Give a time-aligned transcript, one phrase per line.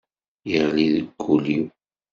[0.51, 1.65] Yeɣli deg wul-iw.